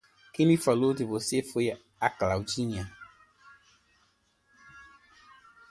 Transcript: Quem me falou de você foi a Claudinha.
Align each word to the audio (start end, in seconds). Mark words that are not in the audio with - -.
Quem 0.33 0.47
me 0.47 0.57
falou 0.57 0.95
de 0.95 1.03
você 1.03 1.43
foi 1.43 1.77
a 1.99 2.09
Claudinha. 2.09 2.91